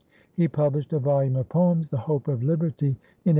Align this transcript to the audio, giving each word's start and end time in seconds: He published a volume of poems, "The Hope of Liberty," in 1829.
He 0.33 0.47
published 0.47 0.93
a 0.93 0.97
volume 0.97 1.35
of 1.35 1.47
poems, 1.49 1.89
"The 1.89 1.97
Hope 1.97 2.27
of 2.27 2.41
Liberty," 2.41 2.87
in 2.87 2.93
1829. 2.97 2.99